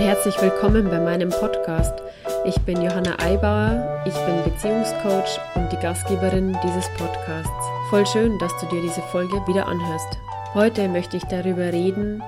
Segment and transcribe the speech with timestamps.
[0.00, 1.92] herzlich willkommen bei meinem Podcast.
[2.46, 7.66] Ich bin Johanna Eibauer, ich bin Beziehungscoach und die Gastgeberin dieses Podcasts.
[7.90, 10.16] Voll schön, dass du dir diese Folge wieder anhörst.
[10.54, 12.22] Heute möchte ich darüber reden,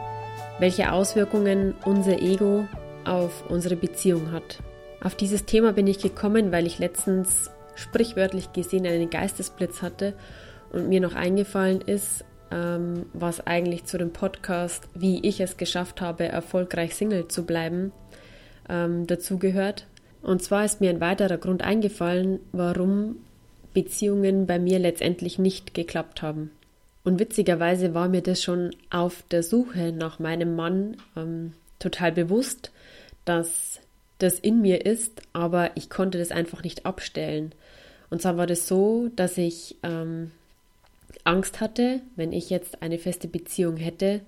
[0.59, 2.69] welche Auswirkungen unser Ego
[3.07, 4.59] auf unsere Beziehung hat.
[5.03, 10.13] Auf dieses Thema bin ich gekommen, weil ich letztens sprichwörtlich gesehen einen Geistesblitz hatte
[10.73, 16.01] und mir noch eingefallen ist, ähm, was eigentlich zu dem Podcast, wie ich es geschafft
[16.01, 17.93] habe, erfolgreich Single zu bleiben,
[18.69, 19.87] ähm, dazugehört.
[20.21, 23.17] Und zwar ist mir ein weiterer Grund eingefallen, warum
[23.75, 26.51] Beziehungen bei mir letztendlich nicht geklappt haben.
[27.05, 32.71] Und witzigerweise war mir das schon auf der Suche nach meinem Mann ähm, total bewusst,
[33.25, 33.81] dass
[34.19, 37.53] das in mir ist, aber ich konnte das einfach nicht abstellen.
[38.11, 40.31] Und zwar war das so, dass ich ähm,
[41.25, 44.21] Angst hatte, wenn ich jetzt eine feste Beziehung hätte,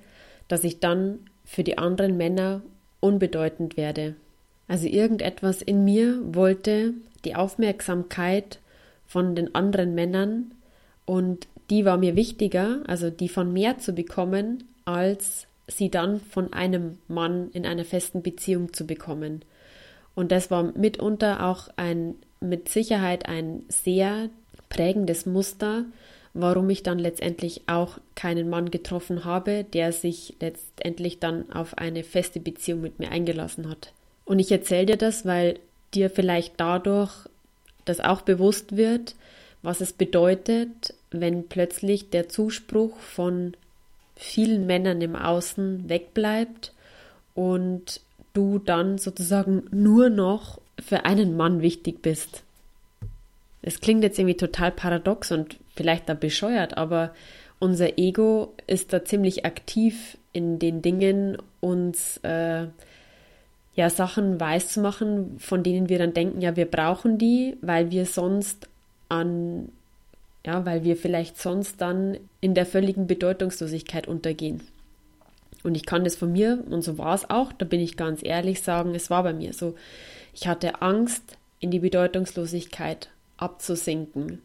[0.48, 2.62] dass ich dann für die anderen Männer
[3.00, 4.14] unbedeutend werde.
[4.68, 8.60] Also irgendetwas in mir wollte die Aufmerksamkeit
[9.06, 10.52] von den anderen Männern
[11.04, 16.52] und die war mir wichtiger, also die von mehr zu bekommen, als sie dann von
[16.52, 19.42] einem Mann in einer festen Beziehung zu bekommen.
[20.14, 24.28] Und das war mitunter auch ein, mit Sicherheit ein sehr
[24.68, 25.84] prägendes Muster,
[26.34, 32.02] warum ich dann letztendlich auch keinen Mann getroffen habe, der sich letztendlich dann auf eine
[32.02, 33.92] feste Beziehung mit mir eingelassen hat.
[34.24, 35.60] Und ich erzähle dir das, weil
[35.94, 37.12] dir vielleicht dadurch
[37.84, 39.14] das auch bewusst wird,
[39.62, 43.56] was es bedeutet, wenn plötzlich der Zuspruch von
[44.16, 46.72] vielen Männern im Außen wegbleibt
[47.34, 48.00] und
[48.32, 52.42] du dann sozusagen nur noch für einen Mann wichtig bist.
[53.62, 57.14] Es klingt jetzt irgendwie total paradox und vielleicht da bescheuert, aber
[57.58, 62.66] unser Ego ist da ziemlich aktiv in den Dingen, uns äh,
[63.74, 68.68] ja Sachen weiszumachen, von denen wir dann denken, ja, wir brauchen die, weil wir sonst
[69.08, 69.70] an,
[70.44, 74.62] ja, weil wir vielleicht sonst dann in der völligen Bedeutungslosigkeit untergehen.
[75.62, 78.20] Und ich kann das von mir, und so war es auch, da bin ich ganz
[78.22, 79.74] ehrlich sagen, es war bei mir so.
[80.34, 83.08] Ich hatte Angst, in die Bedeutungslosigkeit
[83.38, 84.42] abzusinken.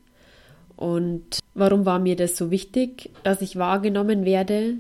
[0.80, 4.76] Und warum war mir das so wichtig, dass ich wahrgenommen werde?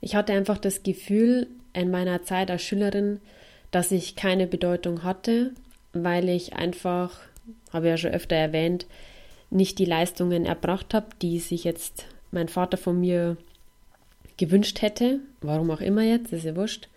[0.00, 3.20] Ich hatte einfach das Gefühl in meiner Zeit als Schülerin,
[3.70, 5.52] dass ich keine Bedeutung hatte,
[5.92, 7.20] weil ich einfach,
[7.72, 8.86] habe ja schon öfter erwähnt,
[9.50, 13.36] nicht die Leistungen erbracht habe, die sich jetzt mein Vater von mir
[14.38, 15.20] gewünscht hätte.
[15.42, 16.88] Warum auch immer jetzt, ist ja wurscht.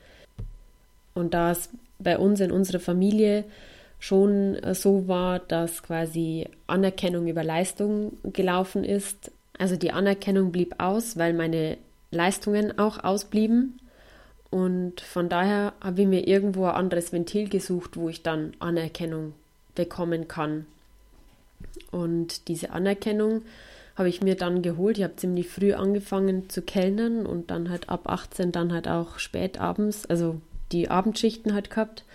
[1.14, 3.44] Und da es bei uns in unserer Familie
[4.00, 9.32] schon äh, so war, dass quasi Anerkennung über Leistung gelaufen ist.
[9.58, 11.78] Also die Anerkennung blieb aus, weil meine
[12.12, 13.80] Leistungen auch ausblieben.
[14.50, 19.34] Und von daher habe ich mir irgendwo ein anderes Ventil gesucht, wo ich dann Anerkennung
[19.76, 20.66] bekommen kann.
[21.92, 23.44] Und diese Anerkennung
[23.96, 24.98] habe ich mir dann geholt.
[24.98, 29.20] Ich habe ziemlich früh angefangen zu kellnern und dann halt ab 18 dann halt auch
[29.20, 30.40] spät abends, also
[30.72, 32.06] die Abendschichten halt gehabt.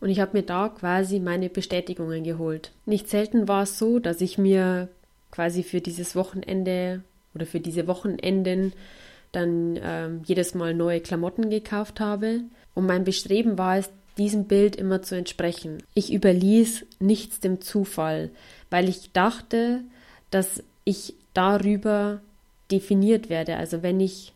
[0.00, 2.72] Und ich habe mir da quasi meine Bestätigungen geholt.
[2.86, 4.88] Nicht selten war es so, dass ich mir
[5.30, 7.02] quasi für dieses Wochenende
[7.34, 8.72] oder für diese Wochenenden
[9.32, 12.40] dann ähm, jedes Mal neue Klamotten gekauft habe.
[12.74, 15.82] Und mein Bestreben war es, diesem Bild immer zu entsprechen.
[15.94, 18.30] Ich überließ nichts dem Zufall,
[18.68, 19.82] weil ich dachte,
[20.30, 22.20] dass ich darüber
[22.70, 23.56] definiert werde.
[23.56, 24.32] Also wenn ich,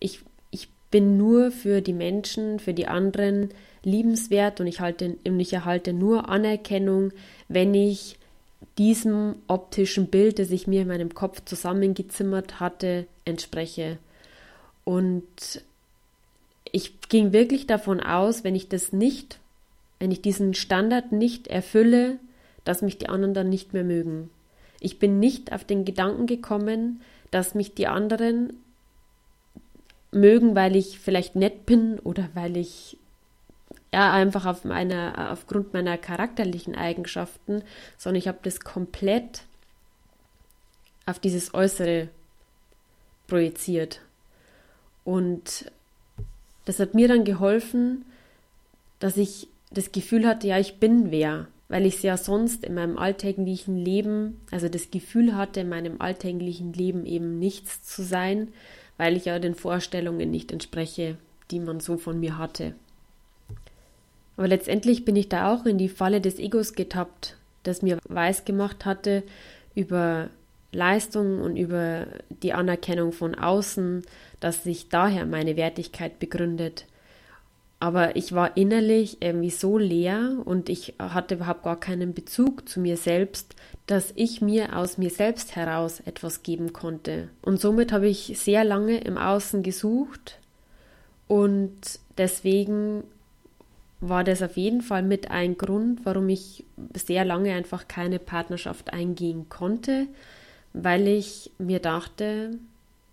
[0.00, 0.20] ich,
[0.50, 3.50] ich bin nur für die Menschen, für die anderen
[3.84, 7.12] liebenswert und ich halte und ich erhalte nur Anerkennung,
[7.48, 8.18] wenn ich
[8.78, 13.98] diesem optischen Bild, das ich mir in meinem Kopf zusammengezimmert hatte, entspreche.
[14.84, 15.62] Und
[16.70, 19.38] ich ging wirklich davon aus, wenn ich das nicht,
[19.98, 22.18] wenn ich diesen Standard nicht erfülle,
[22.64, 24.30] dass mich die anderen dann nicht mehr mögen.
[24.80, 28.54] Ich bin nicht auf den Gedanken gekommen, dass mich die anderen
[30.10, 32.98] mögen, weil ich vielleicht nett bin oder weil ich
[33.92, 37.62] ja, einfach auf meine, aufgrund meiner charakterlichen Eigenschaften,
[37.98, 39.42] sondern ich habe das komplett
[41.04, 42.08] auf dieses Äußere
[43.26, 44.00] projiziert.
[45.04, 45.70] Und
[46.64, 48.04] das hat mir dann geholfen,
[48.98, 52.74] dass ich das Gefühl hatte, ja, ich bin wer, weil ich es ja sonst in
[52.74, 58.48] meinem alltäglichen Leben, also das Gefühl hatte, in meinem alltäglichen Leben eben nichts zu sein,
[58.96, 61.16] weil ich ja den Vorstellungen nicht entspreche,
[61.50, 62.74] die man so von mir hatte.
[64.42, 68.84] Aber letztendlich bin ich da auch in die Falle des Egos getappt, das mir weisgemacht
[68.84, 69.22] hatte
[69.76, 70.30] über
[70.72, 72.08] Leistung und über
[72.42, 74.02] die Anerkennung von außen,
[74.40, 76.86] dass sich daher meine Wertigkeit begründet.
[77.82, 82.78] aber ich war innerlich irgendwie so leer und ich hatte überhaupt gar keinen Bezug zu
[82.78, 83.56] mir selbst,
[83.88, 87.28] dass ich mir aus mir selbst heraus etwas geben konnte.
[87.42, 90.38] Und somit habe ich sehr lange im Außen gesucht
[91.26, 91.74] und
[92.18, 93.02] deswegen
[94.02, 96.64] war das auf jeden Fall mit ein Grund, warum ich
[96.94, 100.08] sehr lange einfach keine Partnerschaft eingehen konnte,
[100.72, 102.58] weil ich mir dachte,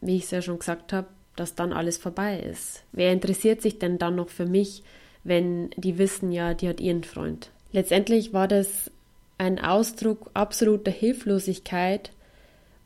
[0.01, 2.83] wie ich es ja schon gesagt habe, dass dann alles vorbei ist.
[2.91, 4.83] Wer interessiert sich denn dann noch für mich,
[5.23, 7.51] wenn die wissen ja, die hat ihren Freund?
[7.71, 8.89] Letztendlich war das
[9.37, 12.11] ein Ausdruck absoluter Hilflosigkeit,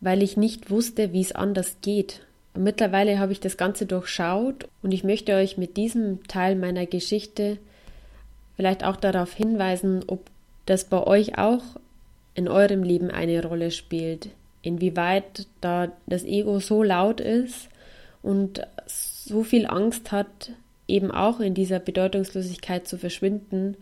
[0.02, 2.26] weil ich nicht wusste, wie es anders geht.
[2.54, 7.60] Mittlerweile habe ich das Ganze durchschaut und ich möchte euch mit diesem Teil meiner Geschichte
[8.56, 10.30] vielleicht auch darauf hinweisen, ob
[10.66, 11.64] das bei euch auch
[12.36, 14.30] in eurem Leben eine Rolle spielt.
[14.62, 17.70] Inwieweit da das Ego so laut ist
[18.22, 20.52] und so viel Angst hat,
[20.88, 23.76] eben auch in dieser Bedeutungslosigkeit zu verschwinden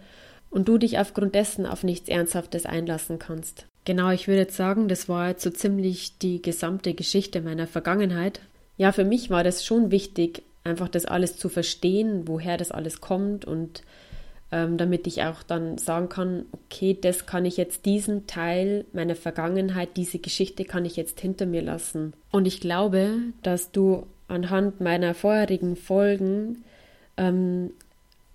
[0.50, 3.66] und du dich aufgrund dessen auf nichts Ernsthaftes einlassen kannst.
[3.86, 8.42] Genau, ich würde jetzt sagen, das war jetzt so ziemlich die gesamte Geschichte meiner Vergangenheit.
[8.78, 13.02] Ja, für mich war das schon wichtig, einfach das alles zu verstehen, woher das alles
[13.02, 13.82] kommt und
[14.52, 19.16] ähm, damit ich auch dann sagen kann, okay, das kann ich jetzt, diesen Teil meiner
[19.16, 22.14] Vergangenheit, diese Geschichte kann ich jetzt hinter mir lassen.
[22.32, 23.10] Und ich glaube,
[23.44, 26.64] dass du anhand meiner vorherigen Folgen
[27.18, 27.72] ähm,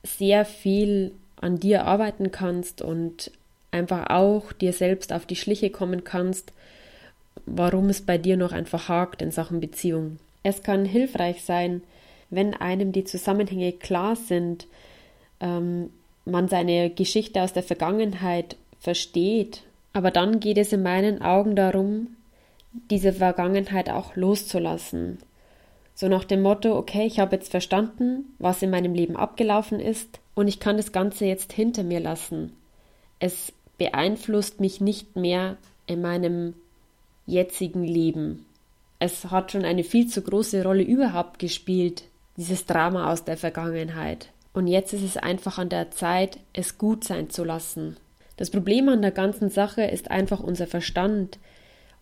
[0.03, 3.31] sehr viel an dir arbeiten kannst und
[3.71, 6.53] einfach auch dir selbst auf die Schliche kommen kannst,
[7.45, 10.19] warum es bei dir noch einfach hakt in Sachen Beziehung.
[10.43, 11.83] Es kann hilfreich sein,
[12.31, 14.67] wenn einem die Zusammenhänge klar sind,
[15.41, 15.91] ähm,
[16.27, 19.63] man seine Geschichte aus der Vergangenheit versteht.
[19.93, 22.09] Aber dann geht es in meinen Augen darum,
[22.91, 25.19] diese Vergangenheit auch loszulassen,
[25.97, 30.21] so nach dem Motto, okay, ich habe jetzt verstanden, was in meinem Leben abgelaufen ist
[30.35, 32.53] und ich kann das Ganze jetzt hinter mir lassen.
[33.19, 35.57] Es beeinflusst mich nicht mehr
[35.87, 36.53] in meinem
[37.25, 38.45] jetzigen Leben.
[38.99, 42.03] Es hat schon eine viel zu große Rolle überhaupt gespielt,
[42.37, 44.29] dieses Drama aus der Vergangenheit.
[44.57, 47.99] Und jetzt ist es einfach an der Zeit, es gut sein zu lassen.
[48.39, 51.39] Das Problem an der ganzen Sache ist einfach unser Verstand.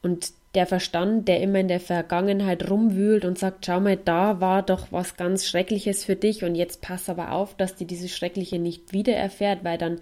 [0.02, 4.62] Und der Verstand, der immer in der Vergangenheit rumwühlt und sagt, schau mal, da war
[4.62, 8.60] doch was ganz Schreckliches für dich und jetzt pass aber auf, dass dir dieses Schreckliche
[8.60, 9.98] nicht wieder erfährt, weil dann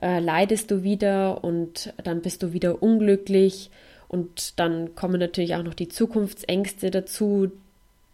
[0.00, 3.70] äh, leidest du wieder und dann bist du wieder unglücklich
[4.08, 7.52] und dann kommen natürlich auch noch die Zukunftsängste dazu,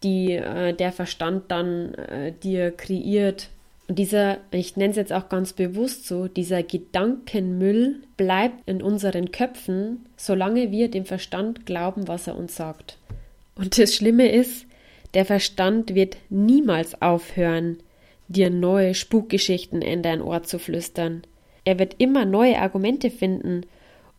[0.03, 3.47] die äh, der Verstand dann äh, dir kreiert
[3.89, 9.31] und dieser, ich nenne es jetzt auch ganz bewusst so, dieser Gedankenmüll bleibt in unseren
[9.31, 12.99] Köpfen, solange wir dem Verstand glauben, was er uns sagt.
[13.55, 14.67] Und das Schlimme ist,
[15.15, 17.77] der Verstand wird niemals aufhören,
[18.27, 21.23] dir neue Spukgeschichten in dein Ohr zu flüstern.
[21.65, 23.65] Er wird immer neue Argumente finden,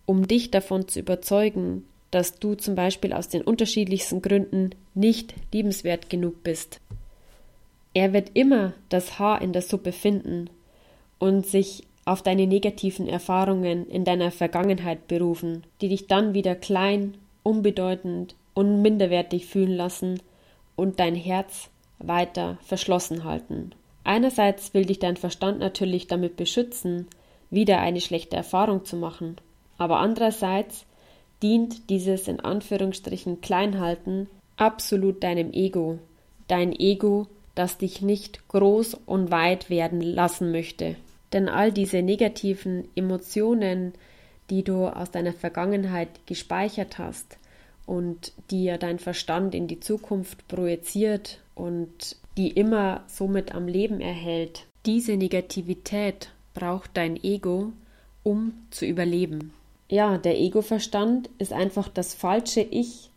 [0.05, 6.11] um dich davon zu überzeugen, dass du zum Beispiel aus den unterschiedlichsten Gründen nicht liebenswert
[6.11, 6.81] genug bist.
[7.93, 10.49] Er wird immer das Haar in der Suppe finden
[11.19, 17.17] und sich auf deine negativen Erfahrungen in deiner Vergangenheit berufen, die dich dann wieder klein,
[17.43, 20.21] unbedeutend und minderwertig fühlen lassen
[20.77, 23.73] und dein Herz weiter verschlossen halten.
[24.05, 27.07] Einerseits will dich dein Verstand natürlich damit beschützen,
[27.51, 29.37] wieder eine schlechte Erfahrung zu machen,
[29.77, 30.87] aber andererseits
[31.43, 35.99] dient dieses in Anführungsstrichen Kleinhalten absolut deinem Ego.
[36.49, 40.97] Dein Ego das dich nicht groß und weit werden lassen möchte.
[41.33, 43.93] Denn all diese negativen Emotionen,
[44.51, 47.39] die du aus deiner Vergangenheit gespeichert hast
[47.87, 54.01] und die ja dein Verstand in die Zukunft projiziert und die immer somit am Leben
[54.01, 57.73] erhält, diese Negativität braucht dein Ego,
[58.23, 59.53] um zu überleben.
[59.89, 63.11] Ja, der Ego-Verstand ist einfach das falsche Ich,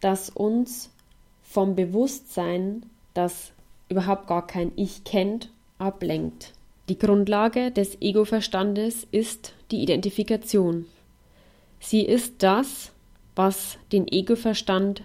[0.00, 0.90] das uns
[1.42, 3.52] vom Bewusstsein, das
[3.88, 6.52] überhaupt gar kein Ich kennt, ablenkt.
[6.88, 10.86] Die Grundlage des Ego-Verstandes ist die Identifikation.
[11.80, 12.92] Sie ist das,
[13.36, 15.02] was den Ego-Verstand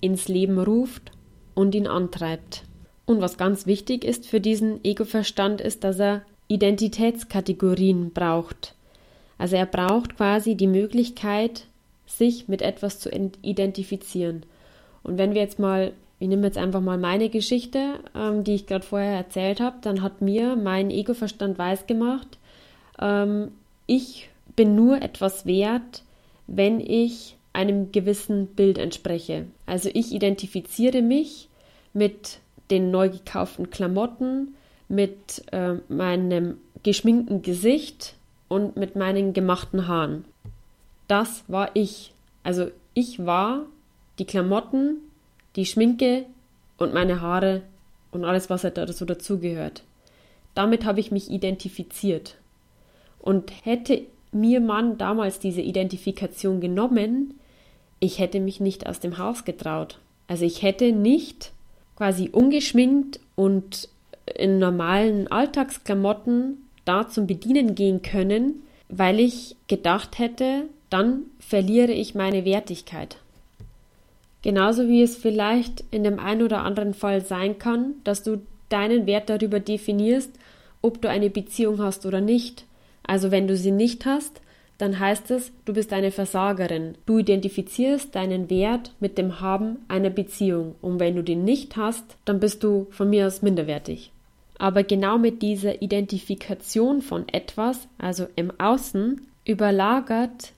[0.00, 1.10] ins Leben ruft
[1.54, 2.64] und ihn antreibt.
[3.06, 8.74] Und was ganz wichtig ist für diesen Ego-Verstand ist, dass er Identitätskategorien braucht.
[9.38, 11.66] Also er braucht quasi die Möglichkeit,
[12.06, 13.10] sich mit etwas zu
[13.42, 14.44] identifizieren.
[15.02, 18.66] Und wenn wir jetzt mal ich nehme jetzt einfach mal meine Geschichte, ähm, die ich
[18.66, 22.38] gerade vorher erzählt habe, dann hat mir mein Egoverstand weiß gemacht,
[23.00, 23.50] ähm,
[23.88, 26.04] ich bin nur etwas wert,
[26.46, 29.46] wenn ich einem gewissen Bild entspreche.
[29.66, 31.48] Also ich identifiziere mich
[31.92, 32.38] mit
[32.70, 34.54] den neu gekauften Klamotten,
[34.88, 38.14] mit äh, meinem geschminkten Gesicht
[38.46, 40.24] und mit meinen gemachten Haaren.
[41.08, 42.14] Das war ich.
[42.44, 43.66] Also ich war
[44.20, 44.98] die Klamotten,
[45.56, 46.26] die Schminke
[46.78, 47.62] und meine Haare
[48.10, 49.82] und alles, was halt da so dazugehört.
[50.54, 52.36] Damit habe ich mich identifiziert.
[53.18, 57.34] Und hätte mir man damals diese Identifikation genommen,
[58.00, 59.98] ich hätte mich nicht aus dem Haus getraut.
[60.26, 61.52] Also ich hätte nicht
[61.96, 63.88] quasi ungeschminkt und
[64.34, 72.14] in normalen Alltagsklamotten da zum Bedienen gehen können, weil ich gedacht hätte, dann verliere ich
[72.14, 73.18] meine Wertigkeit.
[74.42, 79.06] Genauso wie es vielleicht in dem einen oder anderen Fall sein kann, dass du deinen
[79.06, 80.32] Wert darüber definierst,
[80.80, 82.64] ob du eine Beziehung hast oder nicht.
[83.04, 84.40] Also wenn du sie nicht hast,
[84.78, 86.96] dann heißt es, du bist eine Versagerin.
[87.06, 90.74] Du identifizierst deinen Wert mit dem Haben einer Beziehung.
[90.82, 94.10] Und wenn du den nicht hast, dann bist du von mir aus minderwertig.
[94.58, 100.52] Aber genau mit dieser Identifikation von etwas, also im Außen, überlagert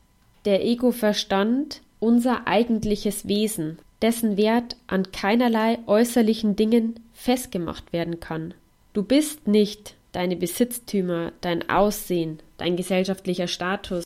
[0.45, 8.53] der Ego-Verstand unser eigentliches Wesen, dessen Wert an keinerlei äußerlichen Dingen festgemacht werden kann.
[8.93, 14.05] Du bist nicht deine Besitztümer, dein Aussehen, dein gesellschaftlicher Status,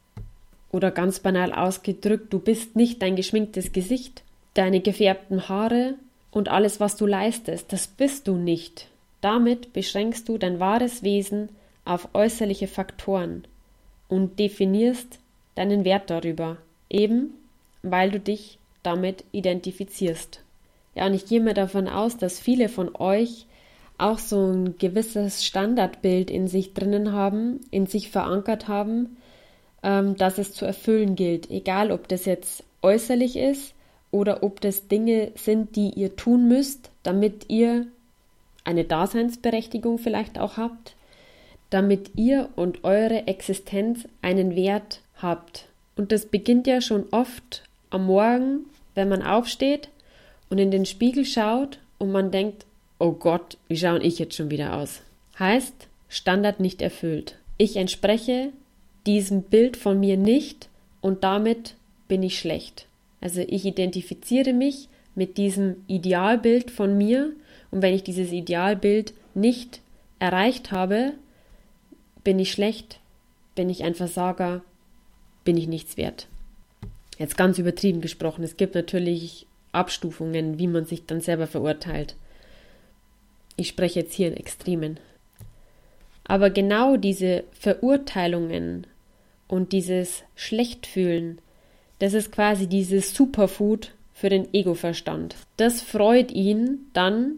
[0.70, 4.22] oder ganz banal ausgedrückt, du bist nicht dein geschminktes Gesicht,
[4.54, 5.94] deine gefärbten Haare
[6.30, 8.86] und alles, was du leistest, das bist du nicht.
[9.20, 11.48] Damit beschränkst du dein wahres Wesen
[11.84, 13.44] auf äußerliche Faktoren
[14.08, 15.18] und definierst
[15.56, 17.34] deinen Wert darüber, eben
[17.82, 20.42] weil du dich damit identifizierst.
[20.94, 23.46] Ja, und ich gehe mir davon aus, dass viele von euch
[23.98, 29.16] auch so ein gewisses Standardbild in sich drinnen haben, in sich verankert haben,
[29.82, 33.74] ähm, dass es zu erfüllen gilt, egal ob das jetzt äußerlich ist
[34.10, 37.86] oder ob das Dinge sind, die ihr tun müsst, damit ihr
[38.64, 40.94] eine Daseinsberechtigung vielleicht auch habt,
[41.70, 45.66] damit ihr und eure Existenz einen Wert habt.
[45.96, 49.88] Und das beginnt ja schon oft am Morgen, wenn man aufsteht
[50.50, 52.66] und in den Spiegel schaut und man denkt,
[52.98, 55.02] oh Gott, wie schaue ich jetzt schon wieder aus?
[55.38, 57.38] Heißt, Standard nicht erfüllt.
[57.58, 58.52] Ich entspreche
[59.06, 60.68] diesem Bild von mir nicht
[61.00, 61.74] und damit
[62.08, 62.86] bin ich schlecht.
[63.20, 67.32] Also ich identifiziere mich mit diesem Idealbild von mir
[67.70, 69.80] und wenn ich dieses Idealbild nicht
[70.18, 71.12] erreicht habe,
[72.24, 73.00] bin ich schlecht,
[73.54, 74.62] bin ich ein Versager,
[75.44, 76.28] bin ich nichts wert.
[77.18, 82.14] Jetzt ganz übertrieben gesprochen, es gibt natürlich Abstufungen, wie man sich dann selber verurteilt.
[83.56, 85.00] Ich spreche jetzt hier in Extremen.
[86.24, 88.86] Aber genau diese Verurteilungen
[89.48, 91.40] und dieses Schlechtfühlen,
[91.98, 95.34] das ist quasi dieses Superfood für den Ego-Verstand.
[95.56, 97.32] Das freut ihn dann,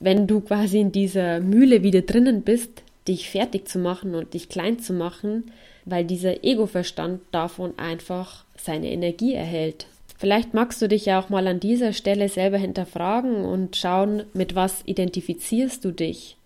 [0.00, 4.48] wenn du quasi in dieser Mühle wieder drinnen bist, dich fertig zu machen und dich
[4.48, 5.52] klein zu machen,
[5.84, 9.86] weil dieser Ego-Verstand davon einfach seine Energie erhält.
[10.18, 14.54] Vielleicht magst du dich ja auch mal an dieser Stelle selber hinterfragen und schauen, mit
[14.54, 16.36] was identifizierst du dich?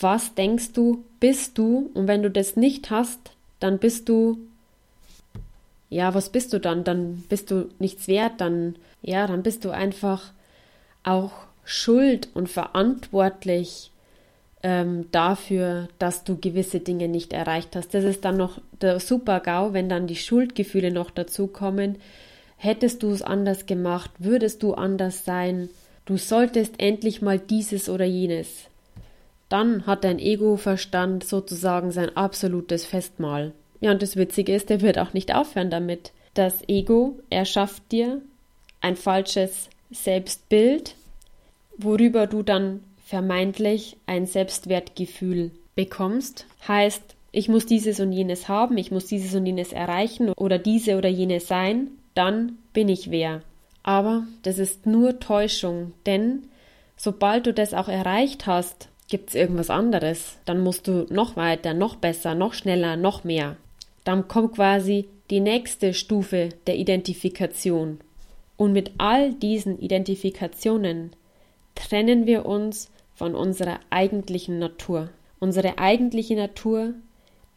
[0.00, 1.90] Was denkst du, bist du?
[1.94, 4.38] Und wenn du das nicht hast, dann bist du,
[5.88, 6.82] ja, was bist du dann?
[6.84, 10.32] Dann bist du nichts wert, dann, ja, dann bist du einfach
[11.04, 11.32] auch
[11.64, 13.89] schuld und verantwortlich
[14.62, 17.94] ähm, dafür, dass du gewisse Dinge nicht erreicht hast.
[17.94, 21.96] Das ist dann noch der Super-GAU, wenn dann die Schuldgefühle noch dazukommen.
[22.56, 25.70] Hättest du es anders gemacht, würdest du anders sein,
[26.04, 28.70] du solltest endlich mal dieses oder jenes
[29.50, 33.52] dann hat dein Ego-Verstand sozusagen sein absolutes Festmahl.
[33.80, 36.12] Ja, und das Witzige ist, der wird auch nicht aufhören damit.
[36.34, 38.22] Das Ego erschafft dir
[38.80, 40.94] ein falsches Selbstbild,
[41.76, 46.46] worüber du dann vermeintlich ein Selbstwertgefühl bekommst.
[46.68, 47.02] Heißt,
[47.32, 51.08] ich muss dieses und jenes haben, ich muss dieses und jenes erreichen oder diese oder
[51.08, 53.42] jene sein, dann bin ich wer.
[53.82, 56.44] Aber das ist nur Täuschung, denn
[56.96, 60.36] sobald du das auch erreicht hast, gibt es irgendwas anderes.
[60.44, 63.56] Dann musst du noch weiter, noch besser, noch schneller, noch mehr.
[64.04, 67.98] Dann kommt quasi die nächste Stufe der Identifikation.
[68.56, 71.10] Und mit all diesen Identifikationen
[71.74, 72.88] trennen wir uns
[73.20, 75.10] von unserer eigentlichen Natur.
[75.40, 76.94] Unsere eigentliche Natur,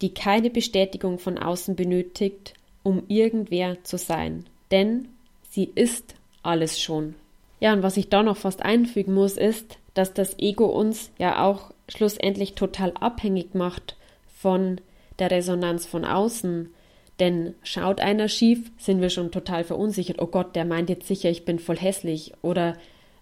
[0.01, 2.53] die keine Bestätigung von außen benötigt,
[2.84, 4.43] um irgendwer zu sein.
[4.72, 5.08] Denn
[5.50, 7.15] sie ist alles schon.
[7.62, 11.46] Ja, und was ich da noch fast einfügen muss, ist, dass das Ego uns ja
[11.46, 13.96] auch schlussendlich total abhängig macht
[14.36, 14.82] von
[15.17, 16.74] der Resonanz von außen.
[17.22, 20.22] Denn schaut einer schief, sind wir schon total verunsichert.
[20.22, 22.34] Oh Gott, der meint jetzt sicher, ich bin voll hässlich.
[22.41, 22.75] Oder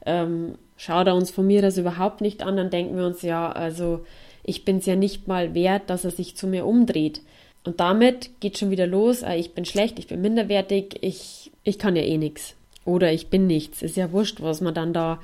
[0.08, 3.52] ähm, schaut er uns von mir das überhaupt nicht an, dann denken wir uns, ja,
[3.52, 4.04] also
[4.42, 7.22] ich bin es ja nicht mal wert, dass er sich zu mir umdreht.
[7.64, 11.78] Und damit geht schon wieder los, äh, ich bin schlecht, ich bin minderwertig, ich, ich
[11.78, 12.56] kann ja eh nichts.
[12.84, 13.84] Oder ich bin nichts.
[13.84, 15.20] Ist ja wurscht, was man dann da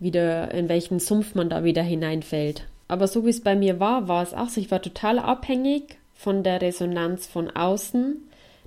[0.00, 2.64] wieder, in welchen Sumpf man da wieder hineinfällt.
[2.88, 5.96] Aber so wie es bei mir war, war es auch so, ich war total abhängig
[6.12, 8.16] von der Resonanz von außen,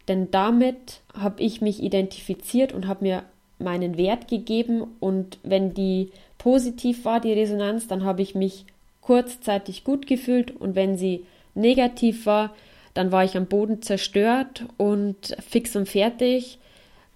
[0.07, 3.23] denn damit habe ich mich identifiziert und habe mir
[3.63, 8.65] meinen Wert gegeben und wenn die positiv war, die Resonanz, dann habe ich mich
[9.01, 11.25] kurzzeitig gut gefühlt und wenn sie
[11.55, 12.55] negativ war,
[12.93, 16.59] dann war ich am Boden zerstört und fix und fertig,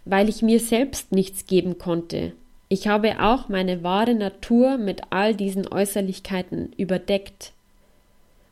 [0.06, 2.34] weil ich mir selbst nichts geben konnte.
[2.70, 7.52] Ich habe auch meine wahre Natur mit all diesen Äußerlichkeiten überdeckt.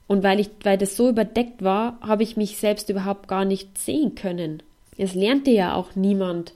[0.07, 3.77] Und weil ich, weil das so überdeckt war, habe ich mich selbst überhaupt gar nicht
[3.77, 4.61] sehen können.
[4.97, 6.53] Es lernte ja auch niemand,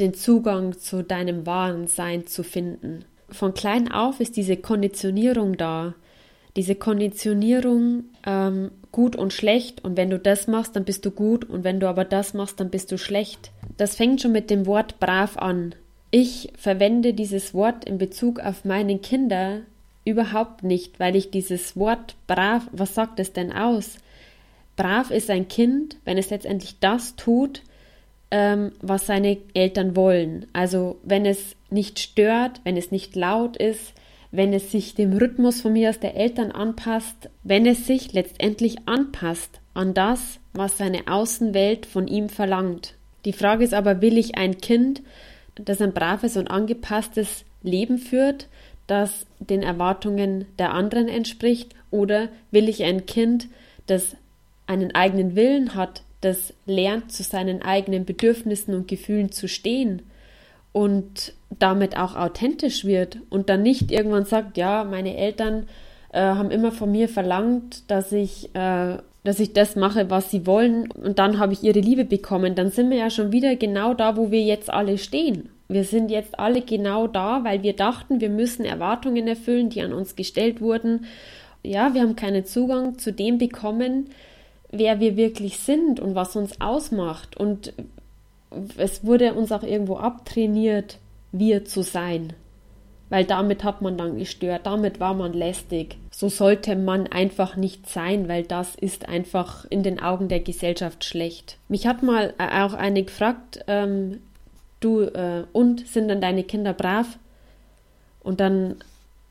[0.00, 3.04] den Zugang zu deinem wahren Sein zu finden.
[3.28, 5.94] Von klein auf ist diese Konditionierung da.
[6.56, 11.44] Diese Konditionierung ähm, gut und schlecht und wenn du das machst, dann bist du gut
[11.44, 13.52] und wenn du aber das machst, dann bist du schlecht.
[13.76, 15.74] Das fängt schon mit dem Wort brav an.
[16.10, 19.60] Ich verwende dieses Wort in Bezug auf meine Kinder
[20.04, 23.98] überhaupt nicht, weil ich dieses Wort brav, was sagt es denn aus?
[24.74, 27.62] Brav ist ein Kind, wenn es letztendlich das tut,
[28.30, 30.46] ähm, was seine Eltern wollen.
[30.52, 33.94] Also wenn es nicht stört, wenn es nicht laut ist,
[34.32, 38.76] wenn es sich dem Rhythmus von mir aus der Eltern anpasst, wenn es sich letztendlich
[38.86, 42.94] anpasst an das, was seine Außenwelt von ihm verlangt.
[43.24, 45.02] Die Frage ist aber, will ich ein Kind,
[45.56, 48.48] das ein braves und angepasstes Leben führt,
[48.86, 53.48] das den Erwartungen der anderen entspricht, oder will ich ein Kind,
[53.86, 54.16] das
[54.66, 60.02] einen eigenen Willen hat, das lernt, zu seinen eigenen Bedürfnissen und Gefühlen zu stehen
[60.72, 65.66] und damit auch authentisch wird und dann nicht irgendwann sagt, ja, meine Eltern
[66.12, 70.46] äh, haben immer von mir verlangt, dass ich, äh, dass ich das mache, was sie
[70.46, 73.94] wollen und dann habe ich ihre Liebe bekommen, dann sind wir ja schon wieder genau
[73.94, 75.48] da, wo wir jetzt alle stehen.
[75.68, 79.92] Wir sind jetzt alle genau da, weil wir dachten, wir müssen Erwartungen erfüllen, die an
[79.92, 81.06] uns gestellt wurden.
[81.62, 84.06] Ja, wir haben keinen Zugang zu dem bekommen,
[84.70, 87.36] wer wir wirklich sind und was uns ausmacht.
[87.36, 87.72] Und
[88.76, 90.98] es wurde uns auch irgendwo abtrainiert,
[91.32, 92.32] wir zu sein.
[93.08, 95.96] Weil damit hat man dann gestört, damit war man lästig.
[96.12, 101.04] So sollte man einfach nicht sein, weil das ist einfach in den Augen der Gesellschaft
[101.04, 101.58] schlecht.
[101.68, 104.20] Mich hat mal auch eine gefragt, ähm,
[104.78, 107.18] du, äh, und sind dann deine Kinder brav?
[108.22, 108.76] Und dann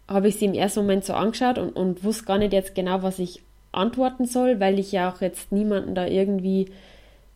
[0.09, 3.01] habe ich sie im ersten Moment so angeschaut und, und wusste gar nicht jetzt genau,
[3.01, 6.71] was ich antworten soll, weil ich ja auch jetzt niemanden da irgendwie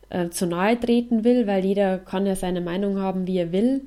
[0.09, 3.81] äh, zu nahe treten will, weil jeder kann ja seine Meinung haben, wie er will.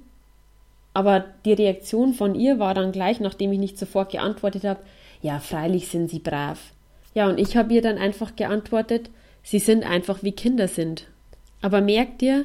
[0.93, 4.81] Aber die Reaktion von ihr war dann gleich, nachdem ich nicht sofort geantwortet habe,
[5.23, 6.73] ja, freilich sind sie brav.
[7.15, 9.11] Ja, und ich habe ihr dann einfach geantwortet,
[9.43, 11.07] sie sind einfach wie Kinder sind.
[11.63, 12.45] Aber merkt ihr,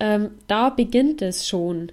[0.00, 1.92] ähm, da beginnt es schon.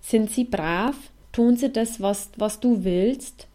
[0.00, 0.94] Sind sie brav?
[1.32, 3.48] Tun sie das, was, was du willst?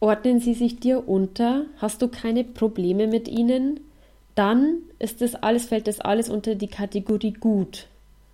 [0.00, 1.66] Ordnen sie sich dir unter?
[1.78, 3.80] Hast du keine Probleme mit ihnen?
[4.36, 7.88] dann ist das alles, fällt das alles unter die Kategorie gut.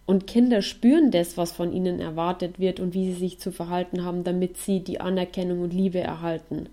[0.05, 4.05] Und Kinder spüren das, was von ihnen erwartet wird und wie sie sich zu verhalten
[4.05, 6.69] haben, damit sie die Anerkennung und Liebe erhalten.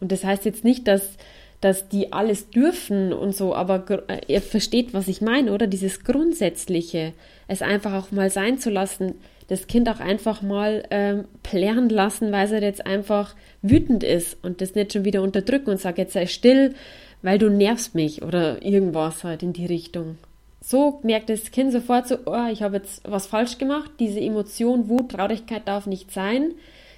[0.00, 1.16] Und das heißt jetzt nicht, dass,
[1.62, 5.66] dass die alles dürfen und so, aber äh, ihr versteht, was ich meine, oder?
[5.66, 7.14] Dieses Grundsätzliche,
[7.48, 9.14] es einfach auch mal sein zu lassen,
[9.50, 14.60] das Kind auch einfach mal ähm, plären lassen, weil es jetzt einfach wütend ist und
[14.60, 16.76] das nicht schon wieder unterdrücken und sagt, jetzt sei still,
[17.22, 20.18] weil du nervst mich oder irgendwas halt in die Richtung.
[20.62, 23.90] So merkt das Kind sofort so, oh, ich habe jetzt was falsch gemacht.
[23.98, 26.52] Diese Emotion, Wut, Traurigkeit darf nicht sein.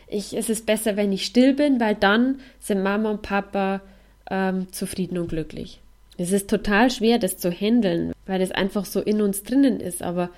[0.06, 3.80] Ich, es ist besser, wenn ich still bin, weil dann sind Mama und Papa
[4.30, 5.80] ähm, zufrieden und glücklich.
[6.18, 10.02] Es ist total schwer, das zu handeln, weil das einfach so in uns drinnen ist,
[10.02, 10.28] aber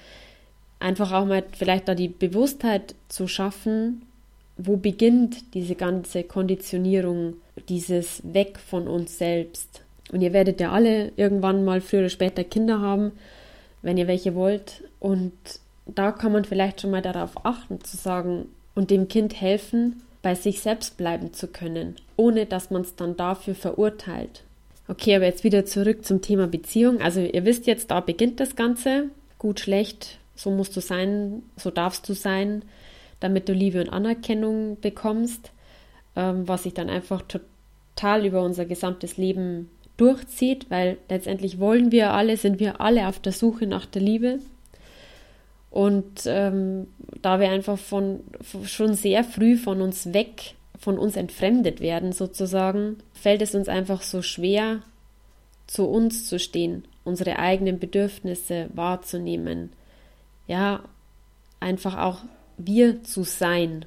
[0.80, 4.02] einfach auch mal vielleicht da die Bewusstheit zu schaffen,
[4.56, 7.34] wo beginnt diese ganze Konditionierung,
[7.68, 9.82] dieses Weg von uns selbst.
[10.12, 13.12] Und ihr werdet ja alle irgendwann mal früher oder später Kinder haben,
[13.82, 14.84] wenn ihr welche wollt.
[15.00, 15.32] Und
[15.86, 20.34] da kann man vielleicht schon mal darauf achten, zu sagen und dem Kind helfen, bei
[20.34, 24.42] sich selbst bleiben zu können, ohne dass man es dann dafür verurteilt.
[24.88, 27.00] Okay, aber jetzt wieder zurück zum Thema Beziehung.
[27.00, 29.10] Also ihr wisst jetzt, da beginnt das Ganze.
[29.38, 32.62] Gut, schlecht, so musst du sein, so darfst du sein
[33.24, 35.50] damit du Liebe und Anerkennung bekommst,
[36.14, 42.12] ähm, was sich dann einfach total über unser gesamtes Leben durchzieht, weil letztendlich wollen wir
[42.12, 44.40] alle, sind wir alle auf der Suche nach der Liebe.
[45.70, 46.88] Und ähm,
[47.22, 52.12] da wir einfach von, von, schon sehr früh von uns weg von uns entfremdet werden
[52.12, 54.82] sozusagen, fällt es uns einfach so schwer,
[55.66, 59.70] zu uns zu stehen, unsere eigenen Bedürfnisse wahrzunehmen.
[60.46, 60.82] Ja,
[61.60, 62.18] einfach auch
[62.58, 63.84] wir zu sein,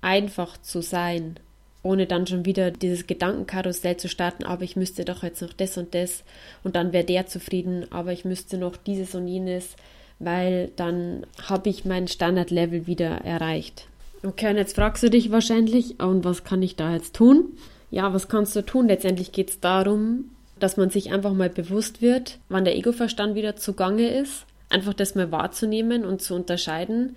[0.00, 1.38] einfach zu sein,
[1.82, 5.76] ohne dann schon wieder dieses Gedankenkarussell zu starten, aber ich müsste doch jetzt noch das
[5.76, 6.24] und das
[6.62, 9.76] und dann wäre der zufrieden, aber ich müsste noch dieses und jenes,
[10.18, 13.86] weil dann habe ich mein Standardlevel wieder erreicht.
[14.22, 17.58] Okay, und jetzt fragst du dich wahrscheinlich, und was kann ich da jetzt tun?
[17.90, 18.88] Ja, was kannst du tun?
[18.88, 23.56] Letztendlich geht es darum, dass man sich einfach mal bewusst wird, wann der Egoverstand wieder
[23.56, 24.46] zugange ist.
[24.74, 27.14] Einfach das mal wahrzunehmen und zu unterscheiden.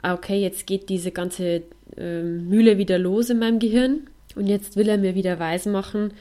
[0.00, 1.62] Ah, okay, jetzt geht diese ganze
[1.96, 4.06] äh, Mühle wieder los in meinem Gehirn.
[4.36, 6.12] Und jetzt will er mir wieder weismachen,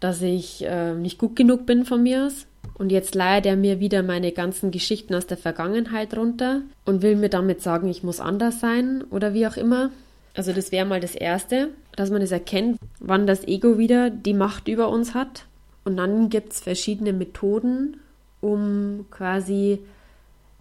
[0.00, 2.46] dass ich äh, nicht gut genug bin von mir aus.
[2.74, 7.16] Und jetzt leiert er mir wieder meine ganzen Geschichten aus der Vergangenheit runter und will
[7.16, 9.90] mir damit sagen, ich muss anders sein oder wie auch immer.
[10.34, 14.08] Also das wäre mal das Erste, dass man es das erkennt, wann das Ego wieder
[14.08, 15.44] die Macht über uns hat.
[15.84, 17.98] Und dann gibt es verschiedene Methoden,
[18.40, 19.80] um quasi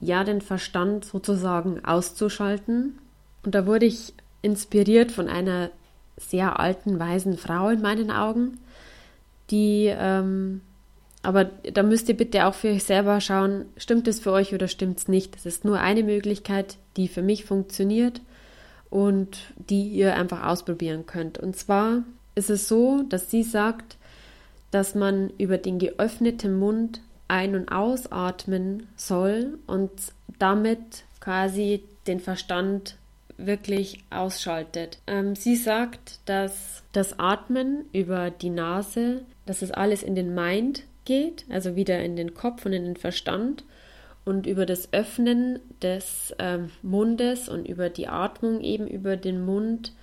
[0.02, 2.98] ja den Verstand sozusagen auszuschalten.
[3.44, 5.70] Und da wurde ich inspiriert von einer
[6.18, 8.60] sehr alten, weisen Frau in meinen Augen,
[9.50, 10.62] die ähm,
[11.24, 14.68] aber da müsst ihr bitte auch für euch selber schauen, stimmt es für euch oder
[14.68, 15.36] stimmt es nicht.
[15.36, 18.22] Das ist nur eine Möglichkeit, die für mich funktioniert
[18.90, 19.38] und
[19.70, 21.38] die ihr einfach ausprobieren könnt.
[21.38, 23.98] Und zwar ist es so, dass sie sagt,
[24.72, 27.02] dass man über den geöffneten Mund
[27.32, 29.90] ein- und ausatmen soll und
[30.38, 32.98] damit quasi den Verstand
[33.38, 35.00] wirklich ausschaltet.
[35.08, 40.84] Ähm, sie sagt, dass das Atmen über die Nase, dass es alles in den Mind
[41.06, 43.64] geht, also wieder in den Kopf und in den Verstand.
[44.26, 49.94] Und über das Öffnen des ähm, Mundes und über die Atmung eben über den Mund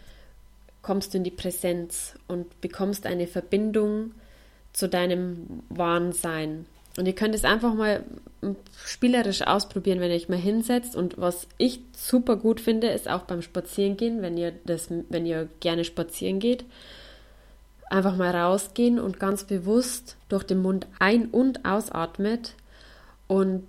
[0.83, 4.12] kommst du in die Präsenz und bekommst eine Verbindung
[4.73, 6.12] zu deinem wahren.
[6.96, 8.05] Und ihr könnt es einfach mal
[8.85, 10.96] spielerisch ausprobieren, wenn ihr euch mal hinsetzt.
[10.96, 15.48] Und was ich super gut finde, ist auch beim Spazierengehen, wenn ihr das, wenn ihr
[15.61, 16.64] gerne spazieren geht,
[17.90, 22.55] einfach mal rausgehen und ganz bewusst durch den Mund ein- und ausatmet.
[23.27, 23.66] Und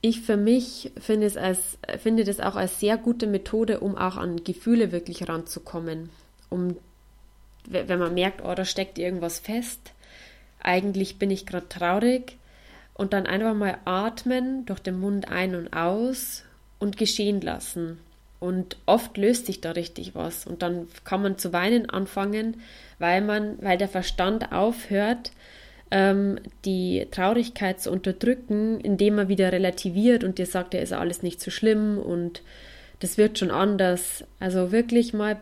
[0.00, 4.16] ich für mich finde, es als, finde das auch als sehr gute Methode, um auch
[4.16, 6.10] an Gefühle wirklich ranzukommen.
[6.50, 6.76] Um,
[7.66, 9.92] wenn man merkt, oh, da steckt irgendwas fest,
[10.60, 12.38] eigentlich bin ich gerade traurig,
[12.98, 16.44] und dann einfach mal atmen durch den Mund ein und aus
[16.80, 17.98] und geschehen lassen.
[18.40, 20.46] Und oft löst sich da richtig was.
[20.46, 22.60] Und dann kann man zu weinen anfangen,
[22.98, 25.30] weil man, weil der Verstand aufhört,
[25.92, 31.22] ähm, die Traurigkeit zu unterdrücken, indem er wieder relativiert und dir sagt, ja, ist alles
[31.22, 32.42] nicht so schlimm und
[32.98, 34.24] das wird schon anders.
[34.40, 35.40] Also wirklich mal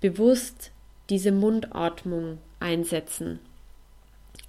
[0.00, 0.70] bewusst
[1.10, 3.40] diese Mundatmung einsetzen.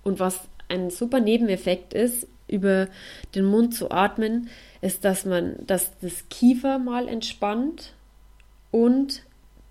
[0.05, 2.87] Und was ein super Nebeneffekt ist, über
[3.33, 4.49] den Mund zu atmen,
[4.81, 7.93] ist, dass man, dass das Kiefer mal entspannt
[8.71, 9.23] und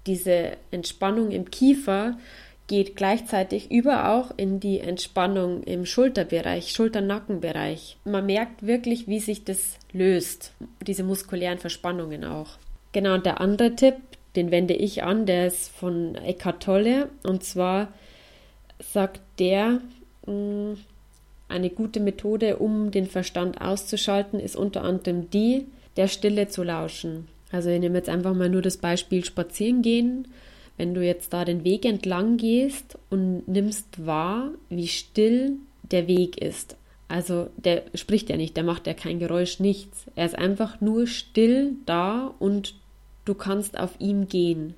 [0.06, 2.18] diese Entspannung im Kiefer
[2.66, 7.98] geht gleichzeitig über auch in die Entspannung im Schulterbereich, Schulternackenbereich.
[8.04, 10.52] Man merkt wirklich, wie sich das löst,
[10.86, 12.58] diese muskulären Verspannungen auch.
[12.92, 13.96] Genau, und der andere Tipp,
[14.34, 17.92] den wende ich an, der ist von Eckhart Tolle und zwar
[18.80, 19.80] sagt der,
[20.26, 27.28] eine gute Methode, um den Verstand auszuschalten, ist unter anderem die, der Stille zu lauschen.
[27.52, 30.28] Also ich nehme jetzt einfach mal nur das Beispiel spazieren gehen.
[30.76, 36.38] Wenn du jetzt da den Weg entlang gehst und nimmst wahr, wie still der Weg
[36.38, 36.76] ist.
[37.06, 40.06] Also der spricht ja nicht, der macht ja kein Geräusch, nichts.
[40.16, 42.74] Er ist einfach nur still da und
[43.24, 44.74] du kannst auf ihm gehen.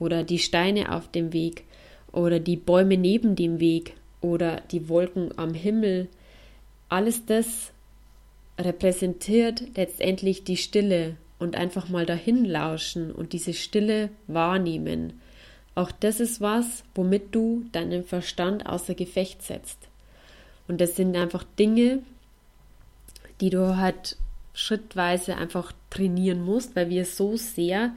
[0.00, 1.64] Oder die Steine auf dem Weg
[2.10, 6.08] oder die Bäume neben dem Weg oder die Wolken am Himmel.
[6.88, 7.72] Alles das
[8.58, 15.20] repräsentiert letztendlich die Stille und einfach mal dahin lauschen und diese Stille wahrnehmen.
[15.74, 19.78] Auch das ist was, womit du deinen Verstand außer Gefecht setzt.
[20.68, 22.00] Und das sind einfach Dinge,
[23.40, 24.16] die du halt
[24.52, 27.92] schrittweise einfach trainieren musst, weil wir so sehr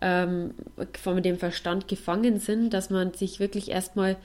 [0.00, 0.54] ähm,
[1.00, 4.16] von dem Verstand gefangen sind, dass man sich wirklich erstmal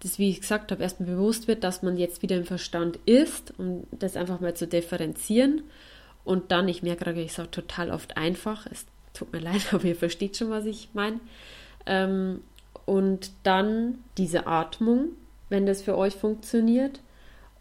[0.00, 3.54] das, wie ich gesagt habe, erstmal bewusst wird, dass man jetzt wieder im Verstand ist,
[3.58, 5.62] um das einfach mal zu differenzieren.
[6.24, 9.84] Und dann, ich merke gerade, ich sage total oft einfach, es tut mir leid, aber
[9.84, 11.20] ihr versteht schon, was ich meine.
[11.86, 12.42] Ähm,
[12.86, 15.08] und dann diese Atmung,
[15.48, 17.00] wenn das für euch funktioniert,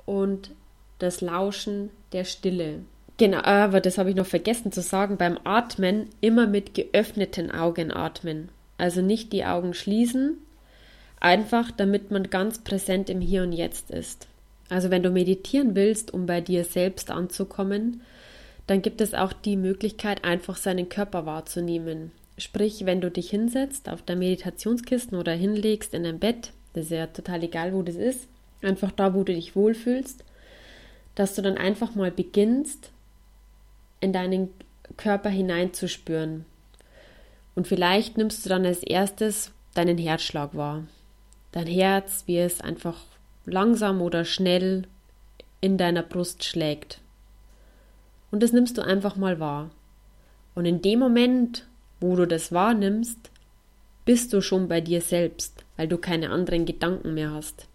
[0.05, 0.51] und
[0.99, 2.79] das Lauschen der Stille.
[3.17, 7.91] Genau, aber das habe ich noch vergessen zu sagen, beim Atmen immer mit geöffneten Augen
[7.91, 8.49] atmen.
[8.77, 10.37] Also nicht die Augen schließen,
[11.19, 14.27] einfach damit man ganz präsent im Hier und Jetzt ist.
[14.69, 18.01] Also wenn du meditieren willst, um bei dir selbst anzukommen,
[18.67, 22.11] dann gibt es auch die Möglichkeit, einfach seinen Körper wahrzunehmen.
[22.37, 26.91] Sprich, wenn du dich hinsetzt auf der Meditationskisten oder hinlegst in ein Bett, das ist
[26.91, 28.27] ja total egal, wo das ist,
[28.61, 30.23] einfach da, wo du dich wohlfühlst,
[31.15, 32.91] dass du dann einfach mal beginnst,
[34.01, 34.49] in deinen
[34.97, 36.45] Körper hineinzuspüren.
[37.55, 40.83] Und vielleicht nimmst du dann als erstes deinen Herzschlag wahr.
[41.57, 42.99] Dein Herz, wie es einfach
[43.47, 44.83] langsam oder schnell
[45.59, 46.99] in deiner Brust schlägt.
[48.29, 49.71] Und das nimmst du einfach mal wahr.
[50.53, 51.65] Und in dem Moment,
[51.99, 53.17] wo du das wahrnimmst,
[54.05, 57.65] bist du schon bei dir selbst, weil du keine anderen Gedanken mehr hast.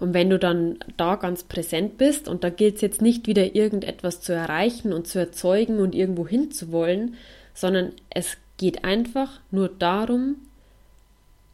[0.00, 3.54] Und wenn du dann da ganz präsent bist, und da gilt es jetzt nicht wieder
[3.54, 7.14] irgendetwas zu erreichen und zu erzeugen und irgendwo hinzuwollen,
[7.54, 10.38] sondern es geht einfach nur darum,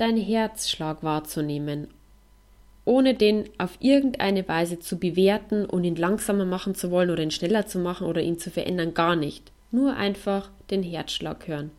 [0.00, 1.88] deinen Herzschlag wahrzunehmen,
[2.84, 7.30] ohne den auf irgendeine Weise zu bewerten und ihn langsamer machen zu wollen oder ihn
[7.30, 9.52] schneller zu machen oder ihn zu verändern, gar nicht.
[9.70, 11.70] Nur einfach den Herzschlag hören.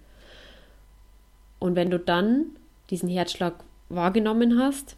[1.59, 2.45] Und wenn du dann
[2.89, 3.55] diesen Herzschlag
[3.89, 4.95] wahrgenommen hast,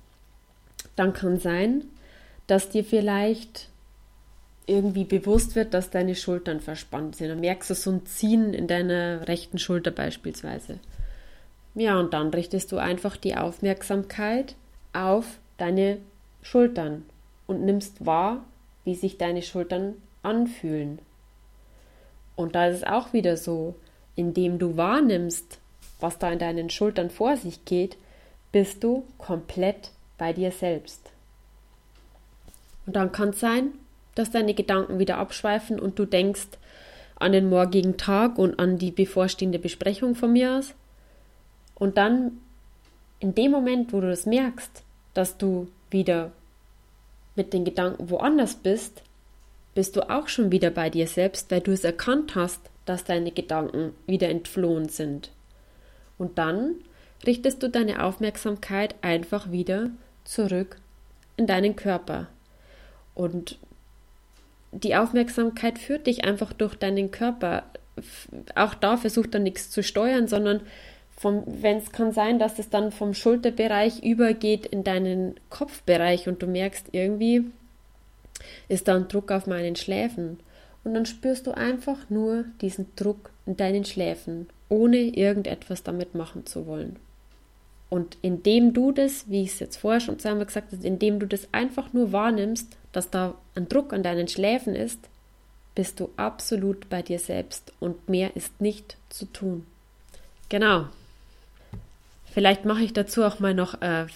[0.96, 1.86] dann kann sein,
[2.48, 3.70] dass dir vielleicht
[4.66, 7.30] irgendwie bewusst wird, dass deine Schultern verspannt sind.
[7.30, 10.80] Dann merkst du so ein Ziehen in deiner rechten Schulter beispielsweise.
[11.76, 14.56] Ja, und dann richtest du einfach die Aufmerksamkeit
[14.94, 15.26] auf
[15.58, 15.98] deine
[16.42, 17.06] Schultern
[17.48, 18.44] und nimmst wahr,
[18.84, 21.00] wie sich deine Schultern anfühlen.
[22.36, 23.76] Und da ist es auch wieder so,
[24.16, 25.60] indem du wahrnimmst,
[26.00, 27.98] was da in deinen Schultern vor sich geht,
[28.52, 31.12] bist du komplett bei dir selbst.
[32.86, 33.70] Und dann kann es sein,
[34.16, 36.48] dass deine Gedanken wieder abschweifen und du denkst
[37.16, 40.74] an den morgigen Tag und an die bevorstehende Besprechung von mir aus.
[41.84, 42.39] Und dann,
[43.19, 46.32] in dem Moment, wo du das merkst, dass du wieder
[47.36, 49.02] mit den Gedanken woanders bist,
[49.76, 53.34] bist du auch schon wieder bei dir selbst, weil du es erkannt hast, dass deine
[53.34, 55.32] Gedanken wieder entflohen sind.
[56.17, 56.76] Und dann
[57.28, 59.89] richtest du deine Aufmerksamkeit einfach wieder
[60.24, 60.78] zurück
[61.36, 62.28] in deinen Körper.
[63.13, 63.60] Und
[64.72, 67.63] die Aufmerksamkeit führt dich einfach durch deinen Körper.
[68.56, 70.62] Auch da versucht er nichts zu steuern, sondern
[71.21, 76.47] wenn es kann sein, dass es dann vom Schulterbereich übergeht in deinen Kopfbereich und du
[76.47, 77.45] merkst irgendwie
[78.67, 80.39] ist da ein Druck auf meinen Schläfen
[80.84, 86.45] und dann spürst du einfach nur diesen Druck in deinen Schläfen, ohne irgendetwas damit machen
[86.45, 86.97] zu wollen.
[87.89, 91.28] Und indem du das, wie ich es jetzt vorher schon zweimal gesagt habe, indem du
[91.28, 94.99] das einfach nur wahrnimmst, dass da ein Druck an deinen Schläfen ist,
[95.76, 99.65] bist du absolut bei dir selbst und mehr ist nicht zu tun.
[100.49, 100.88] Genau,
[102.34, 104.08] Vielleicht mache ich dazu auch mal noch äh,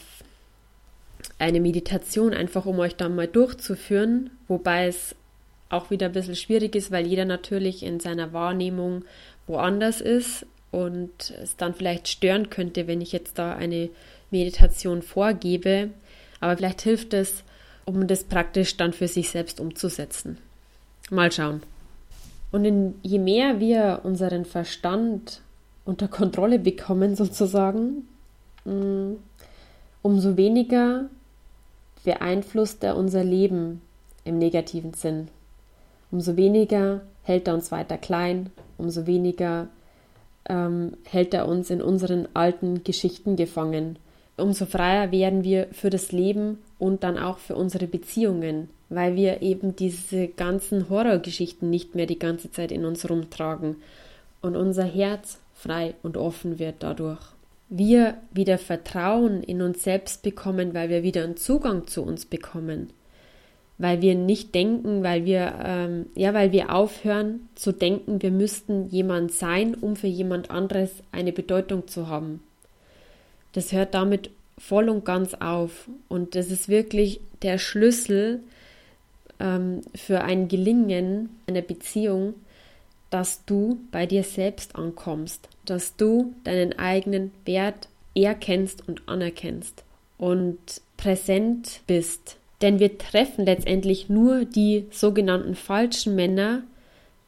[1.38, 5.16] eine Meditation, einfach um euch da mal durchzuführen, wobei es
[5.70, 9.06] auch wieder ein bisschen schwierig ist, weil jeder natürlich in seiner Wahrnehmung
[9.46, 13.90] woanders ist und es dann vielleicht stören könnte, wenn ich jetzt da eine
[14.32, 15.92] Meditation vorgebe.
[16.40, 17.44] Aber vielleicht hilft es,
[17.86, 20.40] um das praktisch dann für sich selbst umzusetzen.
[21.12, 21.62] Mal schauen.
[22.52, 25.42] Und in, je mehr wir unseren Verstand
[25.88, 28.08] unter Kontrolle bekommen, sozusagen,
[28.66, 29.14] mm,
[30.02, 31.10] umso weniger
[32.04, 33.82] beeinflusst er unser Leben
[34.26, 35.30] im negativen Sinn.
[36.12, 39.68] Umso weniger hält er uns weiter klein, umso weniger
[40.48, 43.98] ähm, hält er uns in unseren alten Geschichten gefangen.
[44.36, 49.42] Umso freier werden wir für das Leben und dann auch für unsere Beziehungen, weil wir
[49.42, 53.78] eben diese ganzen Horrorgeschichten nicht mehr die ganze Zeit in uns rumtragen
[54.42, 57.20] und unser Herz frei und offen wird dadurch.
[57.70, 62.92] Wir wieder Vertrauen in uns selbst bekommen, weil wir wieder einen Zugang zu uns bekommen,
[63.78, 68.88] weil wir nicht denken, weil wir ähm, ja, weil wir aufhören zu denken, wir müssten
[68.90, 72.42] jemand sein, um für jemand anderes eine Bedeutung zu haben.
[73.52, 78.42] Das hört damit voll und ganz auf und das ist wirklich der Schlüssel
[79.40, 82.36] ähm, für ein Gelingen einer Beziehung,
[83.10, 89.84] dass du bei dir selbst ankommst, dass du deinen eigenen Wert erkennst und anerkennst
[90.18, 90.58] und
[90.98, 92.38] präsent bist.
[92.62, 96.64] Denn wir treffen letztendlich nur die sogenannten falschen Männer,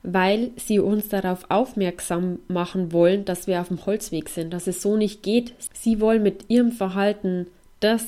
[0.02, 4.82] weil sie uns darauf aufmerksam machen wollen, dass wir auf dem Holzweg sind, dass es
[4.82, 5.54] so nicht geht.
[5.74, 7.48] Sie wollen mit ihrem Verhalten
[7.80, 8.04] das,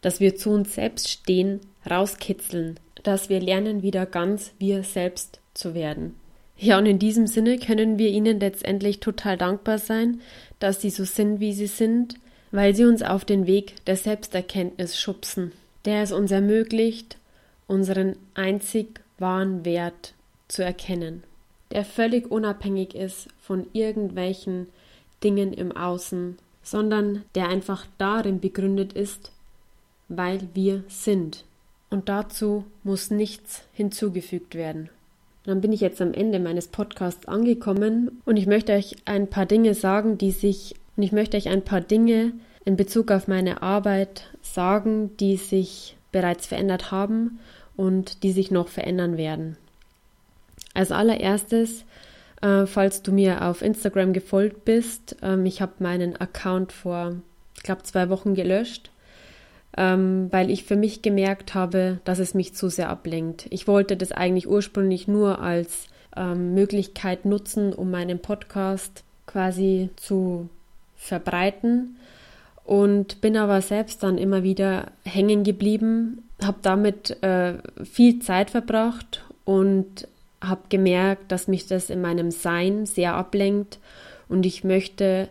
[0.00, 5.74] dass wir zu uns selbst stehen, rauskitzeln, dass wir lernen, wieder ganz wir selbst zu
[5.74, 6.14] werden.
[6.56, 10.20] Ja, und in diesem Sinne können wir ihnen letztendlich total dankbar sein,
[10.60, 12.16] dass sie so sind, wie sie sind,
[12.52, 15.52] weil sie uns auf den Weg der Selbsterkenntnis schubsen,
[15.84, 17.18] der es uns ermöglicht,
[17.66, 20.14] unseren einzig wahren Wert
[20.48, 21.24] zu erkennen,
[21.72, 24.68] der völlig unabhängig ist von irgendwelchen
[25.24, 29.32] Dingen im Außen, sondern der einfach darin begründet ist,
[30.08, 31.44] weil wir sind.
[31.90, 34.90] Und dazu muss nichts hinzugefügt werden.
[35.44, 39.44] Dann bin ich jetzt am Ende meines Podcasts angekommen und ich möchte euch ein paar
[39.44, 42.32] Dinge sagen, die sich, und ich möchte euch ein paar Dinge
[42.64, 47.38] in Bezug auf meine Arbeit sagen, die sich bereits verändert haben
[47.76, 49.58] und die sich noch verändern werden.
[50.72, 51.84] Als allererstes,
[52.40, 57.16] äh, falls du mir auf Instagram gefolgt bist, ähm, ich habe meinen Account vor,
[57.56, 58.90] ich glaube, zwei Wochen gelöscht
[59.76, 63.46] ähm, weil ich für mich gemerkt habe, dass es mich zu sehr ablenkt.
[63.50, 70.48] Ich wollte das eigentlich ursprünglich nur als ähm, Möglichkeit nutzen, um meinen Podcast quasi zu
[70.96, 71.96] verbreiten
[72.64, 79.24] und bin aber selbst dann immer wieder hängen geblieben, habe damit äh, viel Zeit verbracht
[79.44, 80.08] und
[80.40, 83.78] habe gemerkt, dass mich das in meinem Sein sehr ablenkt
[84.28, 85.28] und ich möchte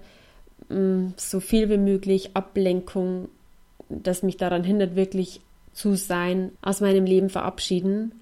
[0.69, 3.29] mh, mm, so viel wie möglich Ablenkung
[4.01, 5.41] das mich daran hindert, wirklich
[5.73, 8.13] zu sein, aus meinem Leben verabschieden.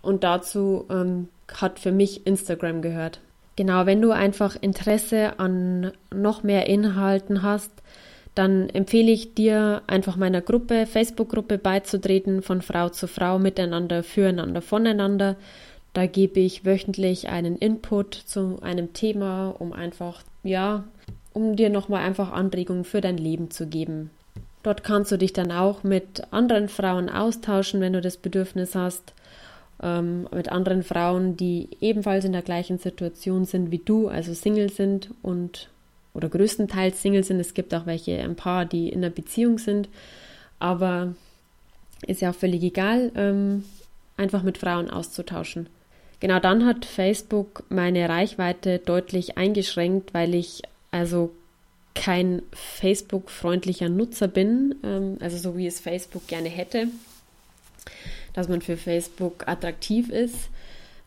[0.00, 3.20] Und dazu ähm, hat für mich Instagram gehört.
[3.56, 7.72] Genau, wenn du einfach Interesse an noch mehr Inhalten hast,
[8.36, 14.62] dann empfehle ich dir, einfach meiner Gruppe, Facebook-Gruppe beizutreten, von Frau zu Frau, miteinander, füreinander,
[14.62, 15.34] voneinander.
[15.92, 20.84] Da gebe ich wöchentlich einen Input zu einem Thema, um einfach, ja,
[21.32, 24.10] um dir nochmal einfach Anregungen für dein Leben zu geben.
[24.62, 29.14] Dort kannst du dich dann auch mit anderen Frauen austauschen, wenn du das Bedürfnis hast,
[29.82, 34.70] ähm, mit anderen Frauen, die ebenfalls in der gleichen Situation sind wie du, also Single
[34.70, 35.68] sind und
[36.14, 37.38] oder größtenteils Single sind.
[37.38, 39.88] Es gibt auch welche, ein paar, die in einer Beziehung sind,
[40.58, 41.14] aber
[42.06, 43.64] ist ja auch völlig egal, ähm,
[44.16, 45.68] einfach mit Frauen auszutauschen.
[46.20, 51.30] Genau dann hat Facebook meine Reichweite deutlich eingeschränkt, weil ich also
[51.98, 56.86] kein Facebook-freundlicher Nutzer bin, ähm, also so wie es Facebook gerne hätte,
[58.34, 60.48] dass man für Facebook attraktiv ist,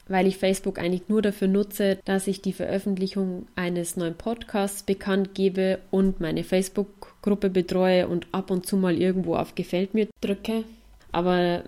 [0.10, 5.34] weil ich Facebook eigentlich nur dafür nutze, dass ich die Veröffentlichung eines neuen Podcasts bekannt
[5.34, 10.66] gebe und meine Facebook-Gruppe betreue und ab und zu mal irgendwo auf Gefällt mir drücke.
[11.14, 11.64] Aber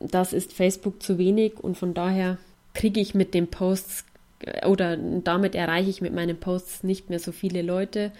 [0.00, 2.38] das ist Facebook zu wenig und von daher
[2.72, 4.06] kriege ich mit den Posts
[4.66, 8.12] oder damit erreiche ich mit meinen Posts nicht mehr so viele Leute.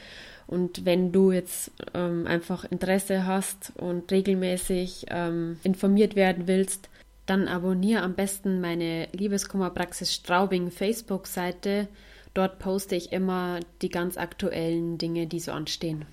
[0.46, 6.88] Und wenn du jetzt ähm, einfach Interesse hast und regelmäßig ähm, informiert werden willst,
[7.26, 11.88] dann abonniere am besten meine Liebeskummerpraxis Straubing Facebook-Seite.
[12.33, 16.07] Dort poste ich immer die ganz aktuellen Dinge, die so anstehen.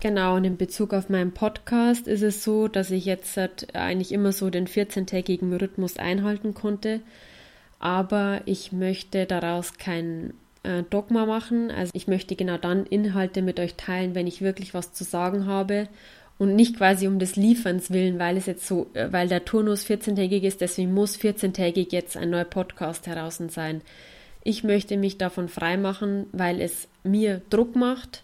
[0.00, 3.38] Genau, und in Bezug auf meinen Podcast ist es so, dass ich jetzt
[3.74, 7.00] eigentlich immer so den 14-tägigen Rhythmus einhalten konnte
[7.84, 11.70] aber ich möchte daraus kein äh, Dogma machen.
[11.70, 15.44] Also ich möchte genau dann Inhalte mit euch teilen, wenn ich wirklich was zu sagen
[15.44, 15.88] habe
[16.38, 19.84] und nicht quasi um des Lieferns willen, weil es jetzt so, äh, weil der Turnus
[19.84, 23.82] 14-tägig ist, deswegen muss 14-tägig jetzt ein neuer Podcast heraus sein.
[24.42, 28.22] Ich möchte mich davon freimachen, weil es mir Druck macht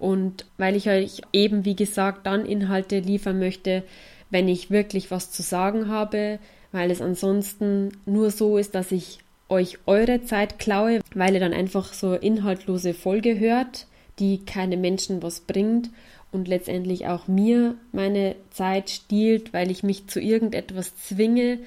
[0.00, 3.84] und weil ich euch eben, wie gesagt, dann Inhalte liefern möchte,
[4.30, 6.40] wenn ich wirklich was zu sagen habe,
[6.72, 11.52] weil es ansonsten nur so ist, dass ich euch eure Zeit klaue, weil ihr dann
[11.52, 13.86] einfach so inhaltlose Folge hört,
[14.18, 15.90] die keine Menschen was bringt
[16.32, 21.60] und letztendlich auch mir meine Zeit stiehlt, weil ich mich zu irgendetwas zwinge,